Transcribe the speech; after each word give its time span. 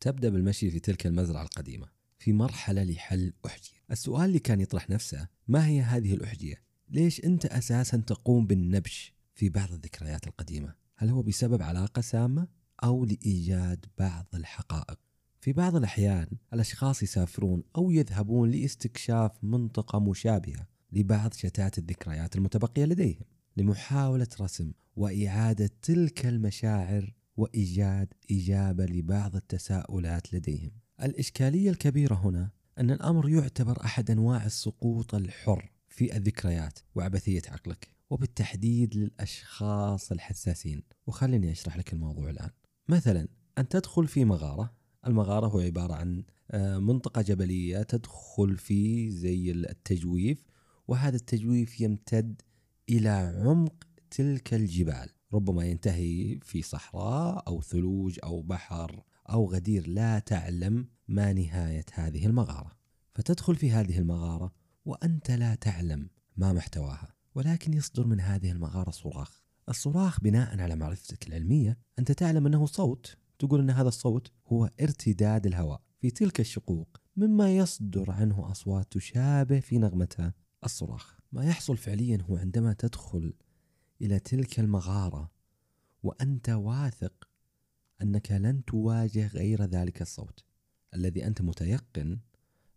تبدأ 0.00 0.28
بالمشي 0.28 0.70
في 0.70 0.80
تلك 0.80 1.06
المزرعة 1.06 1.42
القديمة 1.42 1.86
في 2.18 2.32
مرحلة 2.32 2.84
لحل 2.84 3.32
أحجية 3.46 3.80
السؤال 3.90 4.24
اللي 4.24 4.38
كان 4.38 4.60
يطرح 4.60 4.90
نفسه 4.90 5.28
ما 5.48 5.66
هي 5.66 5.80
هذه 5.80 6.14
الأحجية؟ 6.14 6.62
ليش 6.88 7.24
أنت 7.24 7.46
أساسا 7.46 7.96
تقوم 7.96 8.46
بالنبش 8.46 9.14
في 9.34 9.48
بعض 9.48 9.72
الذكريات 9.72 10.26
القديمة؟ 10.26 10.74
هل 10.96 11.08
هو 11.10 11.22
بسبب 11.22 11.62
علاقة 11.62 12.02
سامة 12.02 12.48
أو 12.84 13.04
لإيجاد 13.04 13.86
بعض 13.98 14.26
الحقائق؟ 14.34 14.98
في 15.40 15.52
بعض 15.52 15.76
الأحيان 15.76 16.26
الأشخاص 16.52 17.02
يسافرون 17.02 17.62
أو 17.76 17.90
يذهبون 17.90 18.50
لاستكشاف 18.50 19.32
منطقة 19.42 20.00
مشابهة 20.00 20.66
لبعض 20.92 21.34
شتات 21.34 21.78
الذكريات 21.78 22.36
المتبقية 22.36 22.84
لديهم 22.84 23.24
لمحاولة 23.56 24.28
رسم 24.40 24.72
وإعادة 24.96 25.70
تلك 25.82 26.26
المشاعر 26.26 27.14
وإيجاد 27.40 28.08
إجابة 28.30 28.84
لبعض 28.84 29.36
التساؤلات 29.36 30.34
لديهم. 30.34 30.70
الإشكالية 31.02 31.70
الكبيرة 31.70 32.14
هنا 32.14 32.50
أن 32.78 32.90
الأمر 32.90 33.28
يعتبر 33.28 33.84
أحد 33.84 34.10
أنواع 34.10 34.46
السقوط 34.46 35.14
الحر 35.14 35.72
في 35.88 36.16
الذكريات 36.16 36.78
وعبثية 36.94 37.42
عقلك 37.48 37.88
وبالتحديد 38.10 38.96
للأشخاص 38.96 40.12
الحساسين. 40.12 40.82
وخليني 41.06 41.52
أشرح 41.52 41.76
لك 41.76 41.92
الموضوع 41.92 42.30
الآن. 42.30 42.50
مثلا 42.88 43.28
أن 43.58 43.68
تدخل 43.68 44.06
في 44.06 44.24
مغارة. 44.24 44.74
المغارة 45.06 45.46
هو 45.46 45.60
عبارة 45.60 45.94
عن 45.94 46.24
آه، 46.50 46.78
منطقة 46.78 47.22
جبلية 47.22 47.82
تدخل 47.82 48.56
في 48.56 49.10
زي 49.10 49.50
التجويف 49.50 50.46
وهذا 50.88 51.16
التجويف 51.16 51.80
يمتد 51.80 52.42
إلى 52.88 53.08
عمق 53.44 53.86
تلك 54.10 54.54
الجبال. 54.54 55.08
ربما 55.32 55.64
ينتهي 55.64 56.38
في 56.42 56.62
صحراء 56.62 57.44
أو 57.48 57.62
ثلوج 57.62 58.18
أو 58.24 58.42
بحر 58.42 59.02
أو 59.30 59.52
غدير 59.52 59.88
لا 59.88 60.18
تعلم 60.18 60.88
ما 61.08 61.32
نهاية 61.32 61.84
هذه 61.92 62.26
المغارة. 62.26 62.76
فتدخل 63.14 63.56
في 63.56 63.70
هذه 63.70 63.98
المغارة 63.98 64.52
وأنت 64.84 65.30
لا 65.30 65.54
تعلم 65.54 66.10
ما 66.36 66.52
محتواها 66.52 67.14
ولكن 67.34 67.74
يصدر 67.74 68.06
من 68.06 68.20
هذه 68.20 68.50
المغارة 68.50 68.90
صراخ. 68.90 69.42
الصراخ 69.68 70.20
بناء 70.20 70.60
على 70.60 70.76
معرفتك 70.76 71.28
العلمية 71.28 71.78
أنت 71.98 72.12
تعلم 72.12 72.46
أنه 72.46 72.66
صوت. 72.66 73.16
تقول 73.38 73.60
أن 73.60 73.70
هذا 73.70 73.88
الصوت 73.88 74.32
هو 74.46 74.70
ارتداد 74.80 75.46
الهواء 75.46 75.80
في 75.98 76.10
تلك 76.10 76.40
الشقوق 76.40 77.00
مما 77.16 77.56
يصدر 77.56 78.10
عنه 78.10 78.50
أصوات 78.50 78.92
تشابه 78.92 79.60
في 79.60 79.78
نغمتها 79.78 80.34
الصراخ. 80.64 81.18
ما 81.32 81.44
يحصل 81.44 81.76
فعليا 81.76 82.18
هو 82.22 82.36
عندما 82.36 82.72
تدخل 82.72 83.34
إلى 84.02 84.18
تلك 84.18 84.60
المغارة 84.60 85.30
وأنت 86.02 86.48
واثق 86.48 87.28
أنك 88.02 88.32
لن 88.32 88.64
تواجه 88.64 89.26
غير 89.26 89.64
ذلك 89.64 90.02
الصوت 90.02 90.44
الذي 90.94 91.26
أنت 91.26 91.42
متيقن 91.42 92.18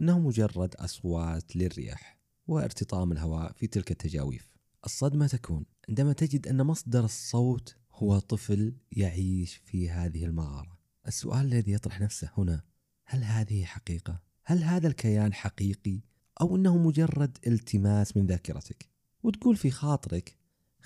أنه 0.00 0.18
مجرد 0.18 0.74
أصوات 0.74 1.56
للرياح 1.56 2.18
وارتطام 2.46 3.12
الهواء 3.12 3.52
في 3.52 3.66
تلك 3.66 3.90
التجاويف 3.90 4.52
الصدمة 4.84 5.26
تكون 5.26 5.64
عندما 5.88 6.12
تجد 6.12 6.46
أن 6.46 6.62
مصدر 6.62 7.04
الصوت 7.04 7.76
هو 7.92 8.18
طفل 8.18 8.74
يعيش 8.92 9.54
في 9.54 9.90
هذه 9.90 10.24
المغارة 10.24 10.78
السؤال 11.06 11.46
الذي 11.46 11.72
يطرح 11.72 12.00
نفسه 12.00 12.30
هنا 12.38 12.62
هل 13.04 13.24
هذه 13.24 13.64
حقيقة؟ 13.64 14.20
هل 14.44 14.64
هذا 14.64 14.88
الكيان 14.88 15.34
حقيقي؟ 15.34 16.00
أو 16.40 16.56
أنه 16.56 16.78
مجرد 16.78 17.38
التماس 17.46 18.16
من 18.16 18.26
ذاكرتك؟ 18.26 18.88
وتقول 19.22 19.56
في 19.56 19.70
خاطرك 19.70 20.37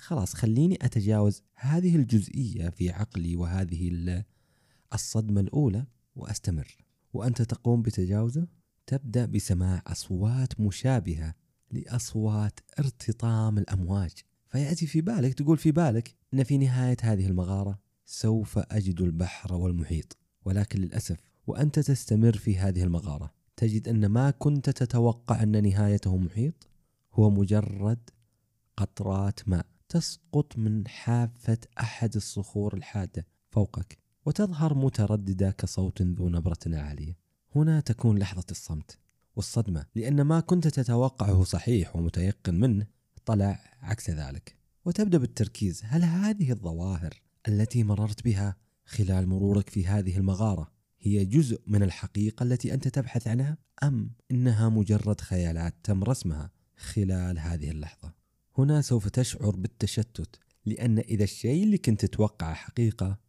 خلاص 0.03 0.33
خليني 0.33 0.77
أتجاوز 0.81 1.43
هذه 1.55 1.95
الجزئية 1.95 2.69
في 2.69 2.89
عقلي 2.89 3.35
وهذه 3.35 4.23
الصدمة 4.93 5.41
الأولى 5.41 5.85
وأستمر. 6.15 6.77
وأنت 7.13 7.41
تقوم 7.41 7.81
بتجاوزه؟ 7.81 8.47
تبدأ 8.87 9.25
بسماع 9.25 9.81
أصوات 9.87 10.59
مشابهة 10.59 11.33
لأصوات 11.71 12.59
ارتطام 12.79 13.57
الأمواج. 13.57 14.11
فيأتي 14.47 14.87
في 14.87 15.01
بالك 15.01 15.33
تقول 15.33 15.57
في 15.57 15.71
بالك 15.71 16.15
أن 16.33 16.43
في 16.43 16.57
نهاية 16.57 16.97
هذه 17.01 17.27
المغارة 17.27 17.79
سوف 18.05 18.57
أجد 18.57 19.01
البحر 19.01 19.53
والمحيط. 19.53 20.17
ولكن 20.45 20.79
للأسف 20.79 21.17
وأنت 21.47 21.79
تستمر 21.79 22.37
في 22.37 22.57
هذه 22.57 22.83
المغارة 22.83 23.33
تجد 23.57 23.87
أن 23.87 24.05
ما 24.05 24.31
كنت 24.31 24.69
تتوقع 24.69 25.43
أن 25.43 25.63
نهايته 25.63 26.17
محيط 26.17 26.69
هو 27.13 27.29
مجرد 27.29 28.09
قطرات 28.77 29.49
ماء. 29.49 29.65
تسقط 29.93 30.57
من 30.57 30.87
حافة 30.87 31.57
أحد 31.79 32.15
الصخور 32.15 32.73
الحادة 32.73 33.27
فوقك 33.51 33.97
وتظهر 34.25 34.73
مترددة 34.73 35.51
كصوت 35.51 36.01
ذو 36.01 36.29
نبرة 36.29 36.57
عالية. 36.65 37.17
هنا 37.55 37.79
تكون 37.79 38.17
لحظة 38.17 38.45
الصمت 38.51 38.97
والصدمة 39.35 39.85
لأن 39.95 40.21
ما 40.21 40.39
كنت 40.39 40.67
تتوقعه 40.67 41.43
صحيح 41.43 41.95
ومتيقن 41.95 42.59
منه 42.59 42.87
طلع 43.25 43.59
عكس 43.81 44.09
ذلك. 44.09 44.55
وتبدأ 44.85 45.17
بالتركيز 45.17 45.81
هل 45.85 46.03
هذه 46.03 46.51
الظواهر 46.51 47.21
التي 47.47 47.83
مررت 47.83 48.23
بها 48.23 48.55
خلال 48.85 49.27
مرورك 49.27 49.69
في 49.69 49.87
هذه 49.87 50.17
المغارة 50.17 50.71
هي 50.99 51.25
جزء 51.25 51.61
من 51.67 51.83
الحقيقة 51.83 52.43
التي 52.43 52.73
أنت 52.73 52.87
تبحث 52.87 53.27
عنها 53.27 53.57
أم 53.83 54.11
إنها 54.31 54.69
مجرد 54.69 55.21
خيالات 55.21 55.75
تم 55.83 56.03
رسمها 56.03 56.51
خلال 56.77 57.39
هذه 57.39 57.71
اللحظة؟ 57.71 58.22
هنا 58.57 58.81
سوف 58.81 59.09
تشعر 59.09 59.55
بالتشتت 59.55 60.39
لأن 60.65 60.99
إذا 60.99 61.23
الشيء 61.23 61.63
اللي 61.63 61.77
كنت 61.77 62.05
تتوقعه 62.05 62.53
حقيقة 62.53 63.19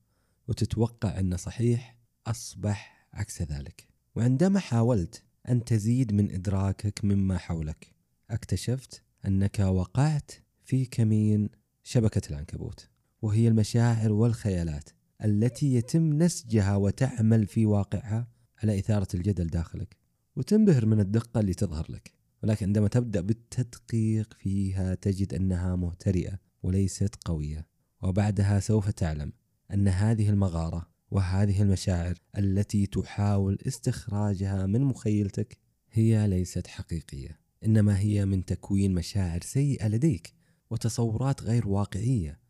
وتتوقع 0.49 1.19
أنه 1.21 1.37
صحيح 1.37 1.99
أصبح 2.27 3.09
عكس 3.13 3.43
ذلك. 3.43 3.89
وعندما 4.15 4.61
حاولت 4.61 5.23
أن 5.49 5.65
تزيد 5.65 6.13
من 6.13 6.31
إدراكك 6.31 7.05
مما 7.05 7.39
حولك 7.39 7.95
اكتشفت 8.31 9.03
أنك 9.27 9.59
وقعت 9.59 10.33
في 10.65 10.85
كمين 10.87 11.49
شبكة 11.83 12.23
العنكبوت 12.31 12.89
وهي 13.23 13.49
المشاعر 13.49 14.13
والخيالات 14.13 14.91
التي 15.25 15.75
يتم 15.75 16.13
نسجها 16.23 16.77
وتعمل 16.77 17.47
في 17.47 17.67
واقعها 17.67 18.29
على 18.63 18.79
إثارة 18.79 19.09
الجدل 19.15 19.47
داخلك 19.47 19.97
وتنبهر 20.37 20.87
من 20.87 21.01
الدقة 21.01 21.41
اللي 21.41 21.55
تظهر 21.55 21.87
لك. 21.89 22.13
ولكن 22.45 22.67
عندما 22.67 22.89
تبدأ 22.89 23.21
بالتدقيق 23.21 24.35
فيها 24.39 24.95
تجد 24.95 25.35
أنها 25.35 25.77
مهترئة 25.77 26.39
وليست 26.63 27.15
قوية 27.25 27.67
وبعدها 28.03 28.61
سوف 28.61 28.91
تعلم 28.91 29.33
أن 29.75 29.89
هذه 29.89 30.31
المغارة 30.31 30.89
وهذه 31.11 31.63
المشاعر 31.63 32.15
التي 32.39 32.87
تحاول 32.87 33.59
استخراجها 33.67 34.67
من 34.67 34.81
مخيلتك 34.81 35.59
هي 35.91 36.29
ليست 36.29 36.67
حقيقية 36.67 37.41
إنما 37.65 37.99
هي 37.99 38.25
من 38.27 38.45
تكوين 38.45 38.95
مشاعر 38.95 39.41
سيئة 39.43 39.89
لديك 39.89 40.35
وتصورات 40.71 41.43
غير 41.43 41.69
واقعية 41.69 42.41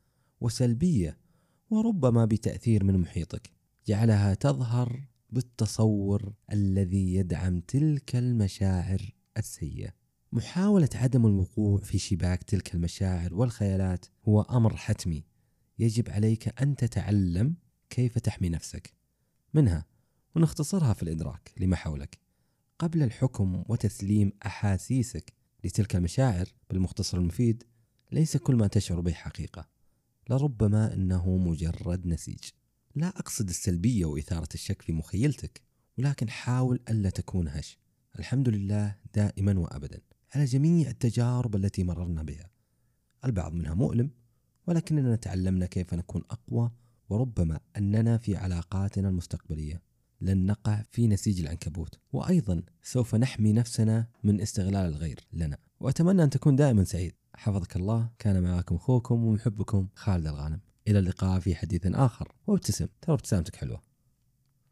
وسلبية 0.40 1.18
وربما 1.70 2.24
بتأثير 2.24 2.84
من 2.84 2.98
محيطك. 2.98 3.50
جعلها 3.86 4.34
تظهر 4.34 5.08
بالتصور 5.30 6.32
الذي 6.52 7.14
يدعم 7.14 7.60
تلك 7.60 8.16
المشاعر 8.16 9.14
السيئة. 9.36 9.90
محاولة 10.32 10.88
عدم 10.94 11.26
الوقوع 11.26 11.80
في 11.80 11.98
شباك 11.98 12.42
تلك 12.42 12.74
المشاعر 12.74 13.34
والخيالات 13.34 14.06
هو 14.28 14.40
أمر 14.42 14.76
حتمي. 14.76 15.24
يجب 15.78 16.10
عليك 16.10 16.62
أن 16.62 16.76
تتعلم 16.76 17.54
كيف 17.90 18.18
تحمي 18.18 18.48
نفسك. 18.48 18.94
منها 19.54 19.86
ونختصرها 20.36 20.92
في 20.92 21.02
الإدراك 21.02 21.52
لما 21.56 21.76
حولك. 21.76 22.18
قبل 22.78 23.02
الحكم 23.02 23.64
وتسليم 23.68 24.32
أحاسيسك 24.46 25.32
لتلك 25.64 25.96
المشاعر 25.96 26.46
بالمختصر 26.70 27.18
المفيد 27.18 27.64
ليس 28.12 28.36
كل 28.36 28.54
ما 28.54 28.66
تشعر 28.66 29.00
به 29.00 29.12
حقيقة. 29.12 29.68
لربما 30.30 30.94
أنه 30.94 31.36
مجرد 31.36 32.06
نسيج. 32.06 32.44
لا 32.94 33.08
أقصد 33.08 33.48
السلبية 33.48 34.04
وإثارة 34.04 34.48
الشك 34.54 34.82
في 34.82 34.92
مخيلتك 34.92 35.62
ولكن 35.98 36.30
حاول 36.30 36.80
ألا 36.90 37.10
تكون 37.10 37.48
هش. 37.48 37.78
الحمد 38.18 38.48
لله 38.48 38.96
دائما 39.14 39.58
وأبدا 39.58 40.00
على 40.34 40.44
جميع 40.44 40.88
التجارب 40.88 41.56
التي 41.56 41.84
مررنا 41.84 42.22
بها. 42.22 42.50
البعض 43.24 43.52
منها 43.52 43.74
مؤلم 43.74 44.10
ولكننا 44.66 45.16
تعلمنا 45.16 45.66
كيف 45.66 45.94
نكون 45.94 46.22
أقوى 46.30 46.70
وربما 47.08 47.60
أننا 47.76 48.18
في 48.18 48.36
علاقاتنا 48.36 49.08
المستقبلية. 49.08 49.82
لن 50.20 50.46
نقع 50.46 50.82
في 50.90 51.06
نسيج 51.06 51.40
العنكبوت 51.40 51.98
وأيضا 52.12 52.62
سوف 52.82 53.14
نحمي 53.14 53.52
نفسنا 53.52 54.06
من 54.24 54.40
استغلال 54.40 54.86
الغير 54.86 55.20
لنا. 55.32 55.58
وأتمنى 55.80 56.24
أن 56.24 56.30
تكون 56.30 56.56
دائما 56.56 56.84
سعيد. 56.84 57.12
حفظك 57.34 57.76
الله. 57.76 58.10
كان 58.18 58.42
معكم 58.42 58.74
أخوكم 58.74 59.24
ومحبكم 59.24 59.88
خالد 59.94 60.26
الغانم. 60.26 60.60
إلى 60.88 60.98
اللقاء 60.98 61.40
في 61.40 61.54
حديث 61.54 61.86
آخر. 61.86 62.32
وابتسم. 62.46 62.86
ترى 63.02 63.14
ابتسامتك 63.14 63.56
حلوة. 63.56 63.93